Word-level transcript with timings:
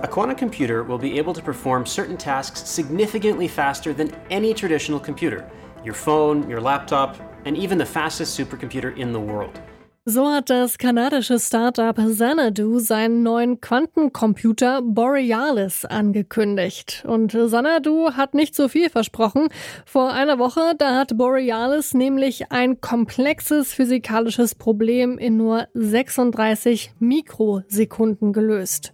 A 0.00 0.06
quantum 0.06 0.36
computer 0.36 0.84
will 0.84 0.98
be 0.98 1.18
able 1.18 1.34
to 1.34 1.42
perform 1.42 1.84
certain 1.84 2.16
tasks 2.16 2.62
significantly 2.70 3.48
faster 3.48 3.92
than 3.92 4.12
any 4.30 4.54
traditional 4.54 5.00
computer 5.00 5.44
your 5.84 5.94
phone, 5.94 6.48
your 6.48 6.60
laptop, 6.60 7.16
and 7.44 7.56
even 7.56 7.78
the 7.78 7.86
fastest 7.86 8.38
supercomputer 8.38 8.96
in 8.96 9.12
the 9.12 9.18
world. 9.18 9.58
So 10.04 10.30
hat 10.30 10.50
das 10.50 10.78
kanadische 10.78 11.38
Startup 11.38 11.96
Xanadu 11.96 12.78
seinen 12.78 13.22
neuen 13.22 13.60
Quantencomputer 13.60 14.82
Borealis 14.82 15.84
angekündigt. 15.84 17.04
Und 17.06 17.32
Xanadu 17.32 18.12
hat 18.12 18.34
nicht 18.34 18.54
so 18.54 18.68
viel 18.68 18.90
versprochen. 18.90 19.48
Vor 19.84 20.12
einer 20.12 20.38
Woche, 20.38 20.74
da 20.78 20.96
hat 20.96 21.16
Borealis 21.16 21.92
nämlich 21.92 22.50
ein 22.50 22.80
komplexes 22.80 23.74
physikalisches 23.74 24.54
Problem 24.54 25.18
in 25.18 25.36
nur 25.36 25.66
36 25.74 26.92
Mikrosekunden 27.00 28.32
gelöst. 28.32 28.92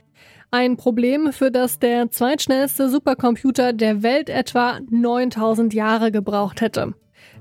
Ein 0.54 0.76
Problem, 0.76 1.32
für 1.32 1.50
das 1.50 1.80
der 1.80 2.12
zweitschnellste 2.12 2.88
Supercomputer 2.88 3.72
der 3.72 4.04
Welt 4.04 4.30
etwa 4.30 4.78
9000 4.88 5.74
Jahre 5.74 6.12
gebraucht 6.12 6.60
hätte. 6.60 6.94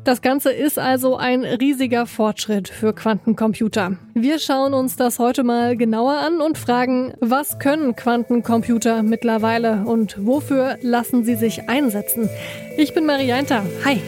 Das 0.03 0.23
Ganze 0.23 0.51
ist 0.51 0.79
also 0.79 1.15
ein 1.15 1.43
riesiger 1.43 2.07
Fortschritt 2.07 2.69
für 2.69 2.91
Quantencomputer. 2.91 3.97
Wir 4.15 4.39
schauen 4.39 4.73
uns 4.73 4.95
das 4.95 5.19
heute 5.19 5.43
mal 5.43 5.77
genauer 5.77 6.17
an 6.17 6.41
und 6.41 6.57
fragen, 6.57 7.13
was 7.19 7.59
können 7.59 7.95
Quantencomputer 7.95 9.03
mittlerweile 9.03 9.83
und 9.85 10.25
wofür 10.25 10.79
lassen 10.81 11.23
sie 11.23 11.35
sich 11.35 11.69
einsetzen? 11.69 12.31
Ich 12.77 12.95
bin 12.95 13.05
Marianta. 13.05 13.63
Hi. 13.85 14.01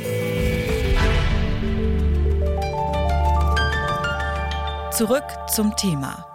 Zurück 4.92 5.26
zum 5.54 5.76
Thema. 5.76 6.35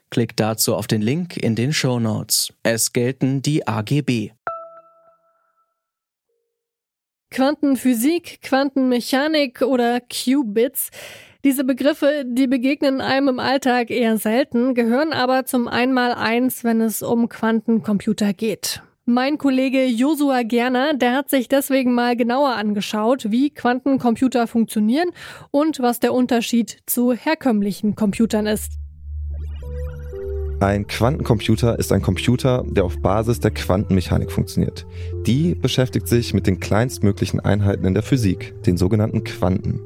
Klickt 0.11 0.41
dazu 0.41 0.75
auf 0.75 0.87
den 0.87 1.01
Link 1.01 1.37
in 1.37 1.55
den 1.55 1.71
Show 1.71 1.97
Notes. 1.97 2.53
Es 2.63 2.91
gelten 2.91 3.41
die 3.41 3.65
AGB. 3.65 4.31
Quantenphysik, 7.31 8.41
Quantenmechanik 8.41 9.61
oder 9.61 10.01
Qubits. 10.01 10.89
Diese 11.45 11.63
Begriffe, 11.63 12.25
die 12.27 12.47
begegnen 12.47 12.99
einem 12.99 13.29
im 13.29 13.39
Alltag 13.39 13.89
eher 13.89 14.17
selten, 14.17 14.75
gehören 14.75 15.13
aber 15.13 15.45
zum 15.45 15.69
Einmaleins, 15.69 16.65
wenn 16.65 16.81
es 16.81 17.01
um 17.01 17.29
Quantencomputer 17.29 18.33
geht. 18.33 18.83
Mein 19.05 19.37
Kollege 19.37 19.85
Josua 19.85 20.43
Gerner, 20.43 20.93
der 20.93 21.13
hat 21.13 21.29
sich 21.29 21.47
deswegen 21.47 21.93
mal 21.93 22.17
genauer 22.17 22.55
angeschaut, 22.57 23.31
wie 23.31 23.49
Quantencomputer 23.49 24.45
funktionieren 24.47 25.11
und 25.51 25.79
was 25.79 26.01
der 26.01 26.13
Unterschied 26.13 26.79
zu 26.85 27.13
herkömmlichen 27.13 27.95
Computern 27.95 28.45
ist. 28.45 28.80
Ein 30.61 30.85
Quantencomputer 30.85 31.79
ist 31.79 31.91
ein 31.91 32.03
Computer, 32.03 32.63
der 32.67 32.85
auf 32.85 32.99
Basis 32.99 33.39
der 33.39 33.49
Quantenmechanik 33.49 34.31
funktioniert. 34.31 34.85
Die 35.25 35.55
beschäftigt 35.55 36.07
sich 36.07 36.35
mit 36.35 36.45
den 36.45 36.59
kleinstmöglichen 36.59 37.39
Einheiten 37.39 37.83
in 37.83 37.95
der 37.95 38.03
Physik, 38.03 38.53
den 38.67 38.77
sogenannten 38.77 39.23
Quanten. 39.23 39.79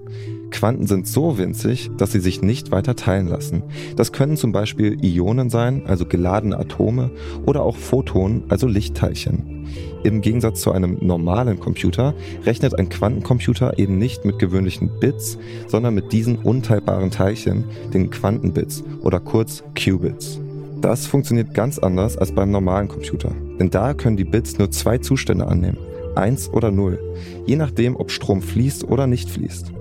Quanten 0.52 0.85
sind 0.85 1.08
so 1.08 1.38
winzig, 1.38 1.91
dass 1.97 2.12
sie 2.12 2.19
sich 2.19 2.41
nicht 2.41 2.72
weiter 2.72 2.97
teilen 2.97 3.30
lassen. 3.30 3.64
Das 3.96 4.12
können 4.12 4.35
zum 4.35 4.52
Beispiel 4.52 4.97
Ionen 5.02 5.50
sein, 5.50 5.84
also 5.88 6.06
geladene 6.06 6.59
Atome, 6.59 7.12
oder 7.46 7.64
auch 7.64 7.78
Photonen, 7.78 8.44
also 8.50 8.68
Lichtteilchen. 8.68 9.69
Im 10.03 10.19
Gegensatz 10.19 10.59
zu 10.59 10.74
einem 10.74 10.97
normalen 11.00 11.58
Computer 11.58 12.14
rechnet 12.46 12.78
ein 12.78 12.90
Quantencomputer 12.90 13.80
eben 13.80 13.97
nicht 13.97 14.25
mit 14.25 14.40
gewöhnlichen 14.40 14.91
Bits, 15.00 15.38
sondern 15.68 15.96
mit 15.96 16.12
diesen 16.12 16.35
unteilbaren 16.35 17.12
Teilchen, 17.12 17.64
den 17.94 18.09
Quantenbits 18.09 18.84
oder 19.02 19.22
kurz 19.22 19.64
Qubits. 19.74 20.41
Das 20.85 21.07
funktioniert 21.07 21.56
ganz 21.56 21.79
anders 21.79 22.16
als 22.16 22.31
beim 22.31 22.51
normalen 22.51 22.88
Computer. 22.88 23.31
Denn 23.59 23.72
da 23.72 23.96
können 23.96 24.18
die 24.18 24.23
Bits 24.23 24.59
nur 24.59 24.69
zwei 24.69 25.00
Zustände 25.00 25.47
annehmen. 25.47 25.79
1 26.13 26.53
oder 26.53 26.69
0. 26.69 27.00
Je 27.47 27.56
nachdem, 27.56 27.96
ob 27.96 28.12
Strom 28.12 28.44
fließt 28.44 28.84
oder 28.84 29.07
nicht 29.07 29.28
fließt. 29.31 29.72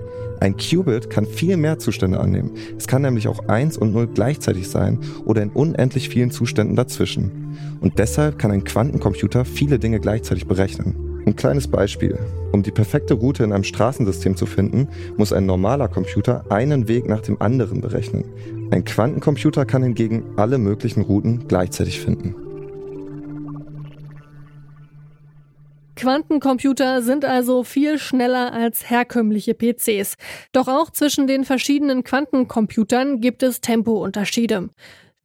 Ein 0.41 0.56
Qubit 0.56 1.10
kann 1.10 1.26
viel 1.26 1.59
mehr 1.59 1.78
Zustände 1.78 2.19
annehmen. 2.19 2.53
Es 2.78 2.87
kann 2.87 3.03
nämlich 3.03 3.28
auch 3.28 3.48
1 3.48 3.76
und 3.76 3.92
0 3.92 4.06
gleichzeitig 4.15 4.70
sein 4.70 4.98
oder 5.26 5.42
in 5.42 5.50
unendlich 5.50 6.09
vielen 6.09 6.31
Zuständen 6.31 6.75
dazwischen. 6.75 7.54
Und 7.82 7.98
deshalb 7.98 8.38
kann 8.38 8.50
ein 8.50 8.65
Quantencomputer 8.65 9.44
viele 9.44 9.78
Dinge 9.78 10.00
gleichzeitig 10.00 10.47
berechnen. 10.47 11.13
Ein 11.26 11.36
kleines 11.36 11.68
Beispiel. 11.68 12.18
Um 12.52 12.62
die 12.62 12.70
perfekte 12.70 13.14
Route 13.14 13.44
in 13.44 13.52
einem 13.52 13.64
Straßensystem 13.64 14.36
zu 14.36 14.44
finden, 14.44 14.88
muss 15.16 15.32
ein 15.32 15.46
normaler 15.46 15.88
Computer 15.88 16.44
einen 16.50 16.86
Weg 16.86 17.08
nach 17.08 17.22
dem 17.22 17.40
anderen 17.40 17.80
berechnen. 17.80 18.24
Ein 18.70 18.84
Quantencomputer 18.84 19.64
kann 19.64 19.82
hingegen 19.82 20.22
alle 20.36 20.58
möglichen 20.58 21.02
Routen 21.02 21.48
gleichzeitig 21.48 22.00
finden. 22.00 22.34
Quantencomputer 25.96 27.00
sind 27.02 27.24
also 27.24 27.64
viel 27.64 27.98
schneller 27.98 28.52
als 28.52 28.91
herkömmliche 28.91 29.54
PCs. 29.54 30.16
Doch 30.52 30.68
auch 30.68 30.91
zwischen 30.91 31.26
den 31.26 31.44
verschiedenen 31.44 32.04
Quantencomputern 32.04 33.20
gibt 33.20 33.42
es 33.42 33.60
Tempounterschiede. 33.60 34.68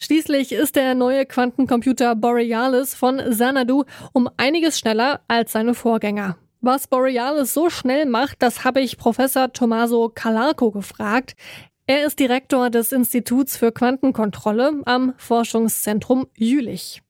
Schließlich 0.01 0.53
ist 0.53 0.77
der 0.77 0.95
neue 0.95 1.25
Quantencomputer 1.25 2.15
Borealis 2.15 2.95
von 2.95 3.17
Xanadu 3.17 3.83
um 4.13 4.29
einiges 4.37 4.79
schneller 4.79 5.19
als 5.27 5.51
seine 5.51 5.73
Vorgänger. 5.73 6.37
Was 6.61 6.87
Borealis 6.87 7.53
so 7.53 7.69
schnell 7.69 8.05
macht, 8.05 8.41
das 8.41 8.63
habe 8.63 8.79
ich 8.79 8.97
Professor 8.97 9.51
Tommaso 9.51 10.09
Calarco 10.09 10.71
gefragt. 10.71 11.35
Er 11.85 12.05
ist 12.05 12.17
Direktor 12.17 12.69
des 12.69 12.93
Instituts 12.93 13.57
für 13.57 13.73
Quantenkontrolle 13.73 14.81
am 14.85 15.15
Forschungszentrum 15.17 16.27
Jülich. 16.33 17.01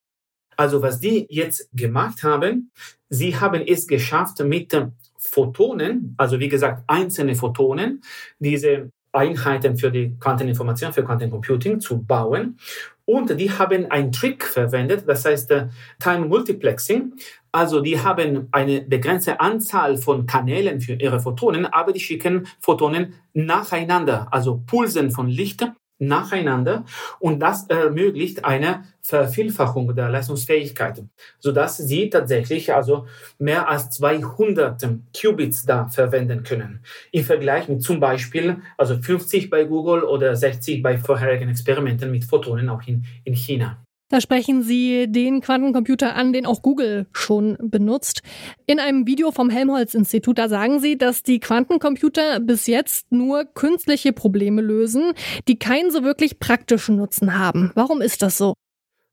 Also 0.58 0.82
was 0.82 1.00
die 1.00 1.28
jetzt 1.30 1.70
gemacht 1.72 2.24
haben, 2.24 2.72
sie 3.10 3.36
haben 3.40 3.62
es 3.66 3.88
geschafft 3.88 4.40
mit 4.40 4.76
Photonen, 5.18 6.16
also 6.18 6.40
wie 6.40 6.50
gesagt 6.50 6.84
einzelne 6.88 7.36
Photonen, 7.36 8.02
diese 8.40 8.90
Einheiten 9.12 9.78
für 9.78 9.92
die 9.92 10.16
Quanteninformation, 10.20 10.94
für 10.94 11.04
Quantencomputing 11.04 11.80
zu 11.80 12.04
bauen. 12.04 12.58
Und 13.06 13.40
die 13.40 13.52
haben 13.52 13.90
einen 13.90 14.12
Trick 14.12 14.44
verwendet, 14.44 15.06
das 15.08 15.26
heißt 15.26 15.50
äh, 15.52 15.68
Time 16.00 16.28
Multiplexing. 16.28 17.14
Also 17.52 17.82
die 17.82 18.00
haben 18.00 18.48
eine 18.52 18.82
begrenzte 18.82 19.40
Anzahl 19.40 19.98
von 19.98 20.28
Kanälen 20.28 20.80
für 20.80 20.94
ihre 20.94 21.20
Photonen, 21.20 21.66
aber 21.66 21.92
die 21.92 22.00
schicken 22.00 22.48
Photonen 22.60 23.16
nacheinander, 23.34 24.28
also 24.32 24.62
Pulsen 24.68 25.10
von 25.10 25.28
Licht 25.28 25.66
nacheinander 26.00 26.86
und 27.20 27.40
das 27.40 27.68
ermöglicht 27.68 28.46
eine 28.46 28.84
Vervielfachung 29.02 29.94
der 29.96 30.10
Leistungsfähigkeit, 30.10 31.04
sodass 31.40 31.78
sie 31.78 32.10
tatsächlich 32.10 32.74
also 32.74 33.08
mehr 33.38 33.68
als 33.70 33.92
200 33.92 34.88
Qubits 35.16 35.66
da 35.66 35.88
verwenden 35.88 36.44
können. 36.44 36.82
Im 37.12 37.24
Vergleich 37.24 37.68
mit 37.68 37.84
zum 37.84 38.00
Beispiel 38.00 38.58
also 38.78 38.98
50 39.02 39.50
bei 39.50 39.66
Google 39.66 40.04
oder 40.04 40.36
60 40.36 40.82
bei 40.82 40.98
vorherigen 40.98 41.50
Experimenten 41.50 42.12
mit 42.12 42.26
Photonen 42.26 42.70
auch 42.70 42.84
in, 42.86 43.06
in 43.24 43.34
China. 43.34 43.78
Da 44.10 44.20
sprechen 44.22 44.64
Sie 44.64 45.06
den 45.08 45.40
Quantencomputer 45.40 46.16
an, 46.16 46.34
den 46.34 46.48
auch 46.48 46.64
Google 46.64 47.06
schon 47.14 47.58
benutzt. 47.62 48.22
In 48.66 48.80
einem 48.80 49.06
Video 49.06 49.32
vom 49.32 49.52
Helmholtz-Institut, 49.52 50.40
da 50.40 50.50
sagen 50.50 50.80
Sie, 50.80 50.98
dass 50.98 51.22
die 51.22 51.40
Quantencomputer 51.40 52.40
bis 52.40 52.66
jetzt 52.66 53.12
nur 53.12 53.46
künstliche 53.46 54.12
Probleme 54.12 54.64
lösen, 54.64 55.14
die 55.48 55.60
keinen 55.60 55.92
so 55.92 56.04
wirklich 56.04 56.40
praktischen 56.40 56.96
Nutzen 56.96 57.38
haben. 57.38 57.72
Warum 57.76 58.02
ist 58.02 58.24
das 58.24 58.40
so? 58.40 58.56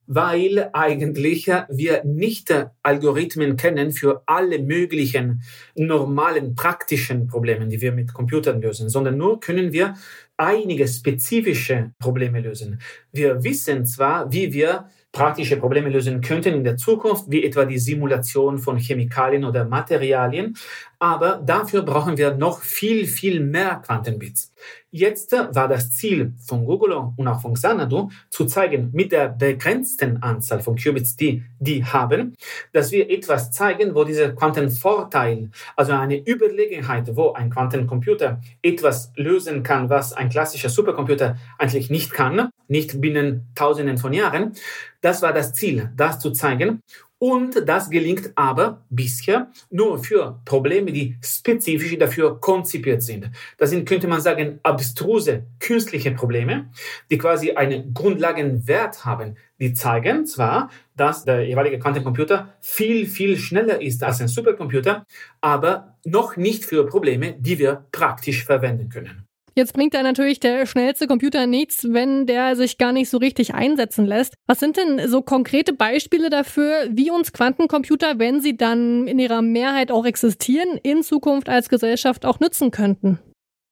Weil 0.07 0.71
eigentlich 0.73 1.47
wir 1.69 2.05
nicht 2.05 2.53
Algorithmen 2.83 3.57
kennen 3.57 3.93
für 3.93 4.23
alle 4.27 4.59
möglichen 4.59 5.43
normalen 5.75 6.55
praktischen 6.55 7.27
Probleme, 7.27 7.67
die 7.67 7.81
wir 7.81 7.93
mit 7.93 8.15
Computern 8.15 8.61
lösen, 8.61 8.89
sondern 8.89 9.17
nur 9.17 9.41
können 9.41 9.73
wir 9.73 9.95
einige 10.37 10.87
spezifische 10.87 11.93
Probleme 11.99 12.41
lösen. 12.41 12.81
Wir 13.13 13.43
wissen 13.43 13.87
zwar, 13.87 14.33
wie 14.33 14.53
wir 14.53 14.89
praktische 15.17 15.57
Probleme 15.57 15.89
lösen 15.89 16.21
könnten 16.21 16.53
in 16.53 16.63
der 16.63 16.77
Zukunft, 16.77 17.25
wie 17.29 17.43
etwa 17.43 17.65
die 17.65 17.79
Simulation 17.79 18.59
von 18.59 18.77
Chemikalien 18.77 19.47
oder 19.47 19.65
Materialien. 19.65 20.55
Aber 20.99 21.41
dafür 21.43 21.83
brauchen 21.83 22.19
wir 22.19 22.35
noch 22.35 22.61
viel, 22.61 23.07
viel 23.07 23.41
mehr 23.41 23.83
Quantenbits. 23.85 24.53
Jetzt 24.91 25.33
war 25.33 25.69
das 25.69 25.95
Ziel 25.95 26.35
von 26.47 26.67
Google 26.67 26.93
und 27.17 27.29
auch 27.29 27.41
von 27.41 27.55
Xanadu 27.55 28.11
zu 28.29 28.45
zeigen, 28.45 28.91
mit 28.93 29.13
der 29.13 29.31
begrenzten 29.31 30.23
Anzahl 30.23 30.61
von 30.61 30.77
Qubits, 30.77 31.17
die 31.17 31.43
die 31.59 31.85
haben, 31.85 32.35
dass 32.73 32.93
wir 32.93 33.11
etwas 33.11 33.51
zeigen, 33.51 33.95
wo 33.95 34.05
dieser 34.05 34.33
Quantenvorteil, 34.33 35.51
also 35.77 35.93
eine 35.93 36.19
Überlegenheit, 36.27 37.17
wo 37.17 37.33
ein 37.33 37.51
Quantencomputer 37.51 38.41
etwas 38.63 39.13
lösen 39.17 39.63
kann, 39.63 39.89
was 39.89 40.13
ein 40.13 40.29
klassischer 40.29 40.69
Supercomputer 40.69 41.37
eigentlich 41.59 41.91
nicht 41.91 42.13
kann, 42.13 42.51
nicht 42.69 43.01
binnen 43.01 43.49
Tausenden 43.55 43.99
von 43.99 44.13
Jahren, 44.13 44.53
das 45.01 45.23
war 45.23 45.33
das 45.33 45.53
Ziel, 45.53 45.91
das 45.97 46.19
zu 46.19 46.31
zeigen. 46.33 46.83
Und 47.19 47.67
das 47.67 47.89
gelingt 47.89 48.33
aber 48.35 48.85
bisher 48.91 49.51
nur 49.71 50.05
für 50.05 50.39
Probleme, 50.45 50.93
die 50.93 51.17
spezifisch 51.23 51.97
dafür 51.99 52.39
konzipiert 52.41 53.03
sind. 53.03 53.31
Das 53.57 53.71
sind, 53.71 53.89
könnte 53.89 54.07
man 54.07 54.21
sagen, 54.21 54.61
abstruse 54.63 55.45
künstliche 55.59 56.11
Probleme, 56.11 56.71
die 57.11 57.17
quasi 57.17 57.53
einen 57.53 57.95
Grundlagenwert 57.95 59.07
haben. 59.07 59.37
Die 59.59 59.73
zeigen 59.73 60.27
zwar, 60.27 60.71
dass 60.95 61.25
der 61.25 61.47
jeweilige 61.47 61.79
Quantencomputer 61.79 62.55
viel, 62.61 63.07
viel 63.07 63.39
schneller 63.39 63.81
ist 63.81 64.03
als 64.03 64.21
ein 64.21 64.29
Supercomputer, 64.29 65.07
aber 65.41 65.97
noch 66.05 66.37
nicht 66.37 66.67
für 66.67 66.87
Probleme, 66.87 67.33
die 67.39 67.59
wir 67.59 67.87
praktisch 67.93 68.45
verwenden 68.45 68.91
können. 68.91 69.26
Jetzt 69.59 69.73
bringt 69.73 69.95
da 69.95 70.03
natürlich 70.03 70.39
der 70.39 70.67
schnellste 70.67 71.07
Computer 71.07 71.47
nichts, 71.47 71.87
wenn 71.91 72.27
der 72.27 72.57
sich 72.57 72.77
gar 72.77 72.93
nicht 72.93 73.09
so 73.09 73.17
richtig 73.17 73.55
einsetzen 73.55 74.05
lässt. 74.05 74.35
Was 74.47 74.61
sind 74.61 74.77
denn 74.77 75.09
so 75.09 75.23
konkrete 75.23 75.73
Beispiele 75.73 76.29
dafür, 76.29 76.89
wie 76.91 77.11
uns 77.11 77.33
Quantencomputer, 77.33 78.19
wenn 78.19 78.43
sie 78.43 78.59
dann 78.59 79.07
in 79.09 79.19
ihrer 79.19 79.41
Mehrheit 79.41 79.91
auch 79.91 80.05
existieren, 80.05 80.79
in 80.83 81.03
Zukunft 81.03 81.49
als 81.49 81.71
Gesellschaft 81.71 82.27
auch 82.27 82.39
nützen 82.39 82.71
könnten? 82.71 83.19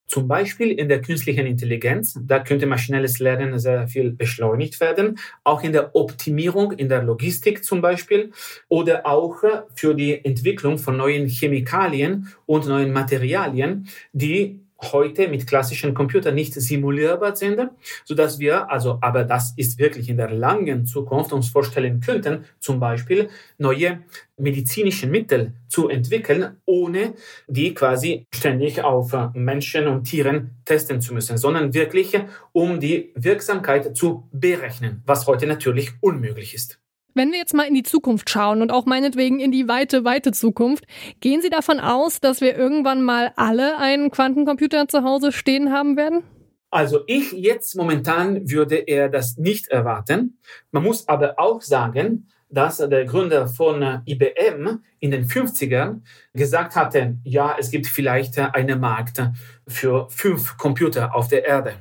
Zum 0.07 0.27
Beispiel 0.27 0.71
in 0.71 0.89
der 0.89 1.03
künstlichen 1.03 1.45
Intelligenz, 1.45 2.19
da 2.23 2.39
könnte 2.39 2.65
maschinelles 2.65 3.19
Lernen 3.19 3.59
sehr 3.59 3.87
viel 3.87 4.13
beschleunigt 4.13 4.81
werden, 4.81 5.19
auch 5.45 5.63
in 5.63 5.73
der 5.73 5.95
Optimierung, 5.95 6.73
in 6.73 6.89
der 6.89 7.03
Logistik 7.03 7.63
zum 7.63 7.83
Beispiel 7.83 8.33
oder 8.69 9.07
auch 9.07 9.43
für 9.75 9.95
die 9.95 10.25
Entwicklung 10.25 10.79
von 10.79 10.97
neuen 10.97 11.27
Chemikalien 11.27 12.29
und 12.47 12.67
neuen 12.69 12.93
Materialien, 12.93 13.89
die 14.13 14.64
heute 14.93 15.29
mit 15.29 15.47
klassischen 15.47 15.95
Computern 15.95 16.35
nicht 16.35 16.55
simulierbar 16.55 17.37
sind, 17.37 17.71
so 18.05 18.15
dass 18.15 18.39
wir, 18.39 18.71
also, 18.71 18.99
aber 19.01 19.25
das 19.25 19.55
ist 19.57 19.79
wirklich 19.79 20.09
in 20.09 20.17
der 20.17 20.31
langen 20.31 20.87
Zukunft 20.87 21.33
uns 21.33 21.49
vorstellen 21.49 22.01
könnten, 22.01 22.45
zum 22.61 22.81
Beispiel 22.81 23.29
neue 23.59 24.01
medizinische 24.37 25.07
Mittel 25.07 25.55
zu 25.69 25.89
entwickeln, 25.89 26.57
ohne 26.67 27.15
die 27.47 27.75
quasi 27.75 28.27
ständig 28.35 28.83
auf 28.83 29.15
Menschen 29.35 29.87
und 29.87 30.05
Tieren 30.05 30.51
testen 30.65 31.01
zu 31.01 31.15
müssen, 31.15 31.39
sondern 31.39 31.75
wirklich 31.75 32.19
um 32.53 32.81
die 32.81 33.13
Wirksamkeit 33.15 33.97
zu 33.97 34.29
berechnen, 34.33 35.03
was 35.07 35.27
heute 35.27 35.47
natürlich 35.47 35.93
unmöglich 36.01 36.55
ist. 36.55 36.84
Wenn 37.17 37.31
wir 37.31 37.39
jetzt 37.39 37.55
mal 37.55 37.69
in 37.69 37.75
die 37.75 37.85
Zukunft 37.85 38.29
schauen 38.29 38.61
und 38.61 38.73
auch 38.73 38.87
meinetwegen 38.87 39.39
in 39.39 39.53
die 39.53 39.69
weite, 39.69 40.05
weite 40.05 40.33
Zukunft, 40.33 40.85
gehen 41.21 41.41
Sie 41.43 41.49
davon 41.49 41.79
aus, 41.79 42.21
dass 42.21 42.41
wir 42.41 42.57
irgendwann 42.57 43.03
mal 43.03 43.33
alle 43.37 43.79
einen 43.79 44.11
Quantencomputer 44.11 44.89
zu 44.89 45.05
Hause 45.05 45.31
stehen 45.31 45.71
haben 45.71 45.97
werden? 45.97 46.25
Also 46.71 47.03
ich 47.07 47.31
jetzt 47.31 47.77
momentan 47.77 48.51
würde 48.51 48.75
er 48.75 49.09
das 49.09 49.37
nicht 49.37 49.69
erwarten. 49.69 50.41
Man 50.73 50.83
muss 50.83 51.07
aber 51.07 51.39
auch 51.39 51.63
sagen, 51.63 52.27
dass 52.49 52.79
der 52.79 53.05
Gründer 53.05 53.47
von 53.47 54.03
IBM 54.07 54.81
in 54.99 55.13
den 55.13 55.25
50ern 55.25 56.01
gesagt 56.33 56.75
hatte, 56.75 57.19
ja, 57.23 57.55
es 57.57 57.71
gibt 57.71 57.87
vielleicht 57.87 58.37
einen 58.41 58.81
Markt 58.81 59.23
für 59.69 60.09
fünf 60.11 60.57
Computer 60.57 61.15
auf 61.15 61.29
der 61.29 61.45
Erde. 61.47 61.75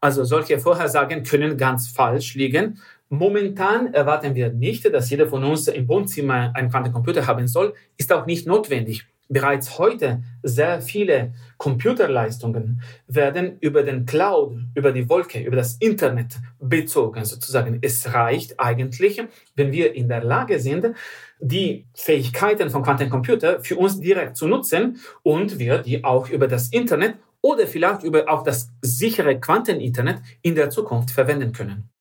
Also 0.00 0.24
solche 0.24 0.58
Vorhersagen 0.58 1.22
können 1.22 1.56
ganz 1.56 1.88
falsch 1.88 2.34
liegen. 2.34 2.80
Momentan 3.14 3.92
erwarten 3.92 4.34
wir 4.34 4.54
nicht, 4.54 4.90
dass 4.90 5.10
jeder 5.10 5.26
von 5.26 5.44
uns 5.44 5.68
im 5.68 5.86
Wohnzimmer 5.86 6.50
einen 6.54 6.70
Quantencomputer 6.70 7.26
haben 7.26 7.46
soll, 7.46 7.74
ist 7.98 8.10
auch 8.10 8.24
nicht 8.24 8.46
notwendig. 8.46 9.04
Bereits 9.28 9.78
heute 9.78 10.22
sehr 10.42 10.80
viele 10.80 11.34
Computerleistungen 11.58 12.80
werden 13.06 13.58
über 13.60 13.82
den 13.82 14.06
Cloud, 14.06 14.56
über 14.74 14.92
die 14.92 15.10
Wolke, 15.10 15.42
über 15.42 15.56
das 15.56 15.76
Internet 15.76 16.36
bezogen 16.58 17.26
sozusagen. 17.26 17.80
Es 17.82 18.14
reicht 18.14 18.58
eigentlich, 18.58 19.22
wenn 19.56 19.72
wir 19.72 19.94
in 19.94 20.08
der 20.08 20.24
Lage 20.24 20.58
sind, 20.58 20.96
die 21.38 21.84
Fähigkeiten 21.92 22.70
von 22.70 22.82
Quantencomputer 22.82 23.60
für 23.60 23.76
uns 23.76 24.00
direkt 24.00 24.38
zu 24.38 24.48
nutzen 24.48 24.96
und 25.22 25.58
wir 25.58 25.76
die 25.82 26.02
auch 26.02 26.30
über 26.30 26.48
das 26.48 26.70
Internet 26.70 27.16
oder 27.42 27.66
vielleicht 27.66 28.04
über 28.04 28.26
auch 28.30 28.42
das 28.42 28.70
sichere 28.80 29.38
Quanteninternet 29.38 30.22
in 30.40 30.54
der 30.54 30.70
Zukunft 30.70 31.10
verwenden 31.10 31.52
können. 31.52 31.91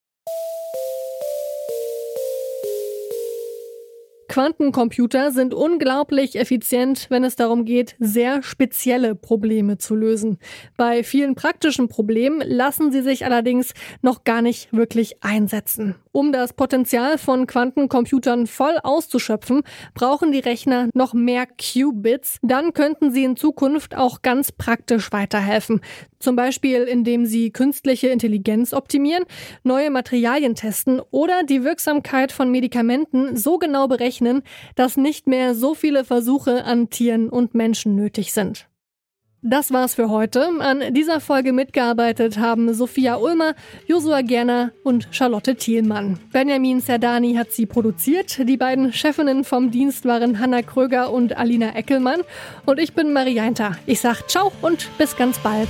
Quantencomputer 4.32 5.32
sind 5.32 5.54
unglaublich 5.54 6.38
effizient, 6.38 7.08
wenn 7.10 7.26
es 7.26 7.36
darum 7.36 7.66
geht, 7.66 7.98
sehr 8.00 8.44
spezielle 8.44 9.14
Probleme 9.14 9.78
zu 9.78 9.94
lösen. 9.94 10.38
Bei 10.78 11.04
vielen 11.04 11.36
praktischen 11.36 11.90
Problemen 11.90 12.42
lassen 12.46 12.94
sie 12.94 13.02
sich 13.02 13.26
allerdings 13.26 13.74
noch 14.02 14.24
gar 14.24 14.42
nicht 14.42 14.72
wirklich 14.72 15.22
einsetzen. 15.22 15.96
Um 16.14 16.32
das 16.32 16.54
Potenzial 16.54 17.18
von 17.18 17.46
Quantencomputern 17.46 18.48
voll 18.48 18.78
auszuschöpfen, 18.84 19.64
brauchen 19.96 20.32
die 20.32 20.40
Rechner 20.40 20.88
noch 20.94 21.14
mehr 21.14 21.46
Qubits. 21.46 22.38
Dann 22.42 22.72
könnten 22.72 23.12
sie 23.12 23.26
in 23.26 23.36
Zukunft 23.36 23.98
auch 23.98 24.22
ganz 24.22 24.54
praktisch 24.54 25.12
weiterhelfen. 25.12 25.82
Zum 26.22 26.36
Beispiel, 26.36 26.84
indem 26.84 27.26
sie 27.26 27.52
künstliche 27.52 28.08
Intelligenz 28.08 28.74
optimieren, 28.74 29.26
neue 29.64 29.90
Materialien 29.90 30.56
testen 30.56 31.02
oder 31.12 31.44
die 31.44 31.64
Wirksamkeit 31.64 32.32
von 32.32 32.52
Medikamenten 32.52 33.36
so 33.36 33.58
genau 33.58 33.88
berechnen, 33.88 34.44
dass 34.76 34.98
nicht 34.98 35.28
mehr 35.28 35.56
so 35.56 35.74
viele 35.74 36.06
Versuche 36.06 36.64
an 36.64 36.90
Tieren 36.90 37.30
und 37.30 37.56
Menschen 37.56 37.96
nötig 37.96 38.34
sind. 38.34 38.68
Das 39.44 39.74
war's 39.74 39.96
für 39.96 40.12
heute. 40.12 40.48
An 40.60 40.94
dieser 40.94 41.20
Folge 41.20 41.52
mitgearbeitet 41.52 42.38
haben 42.38 42.76
Sophia 42.76 43.16
Ulmer, 43.16 43.56
Josua 43.88 44.22
Gerner 44.22 44.72
und 44.84 45.08
Charlotte 45.10 45.56
Thielmann. 45.56 46.20
Benjamin 46.32 46.80
Serdani 46.80 47.34
hat 47.34 47.52
sie 47.52 47.66
produziert. 47.66 48.48
Die 48.48 48.58
beiden 48.58 48.94
Chefinnen 48.94 49.44
vom 49.44 49.72
Dienst 49.72 50.06
waren 50.06 50.38
Hanna 50.38 50.62
Kröger 50.62 51.12
und 51.12 51.36
Alina 51.38 51.76
Eckelmann. 51.76 52.22
Und 52.68 52.80
ich 52.80 52.94
bin 52.94 53.14
Marianta. 53.14 53.78
Ich 53.88 54.00
sag 54.00 54.30
ciao 54.30 54.52
und 54.62 54.96
bis 55.00 55.18
ganz 55.18 55.40
bald. 55.40 55.70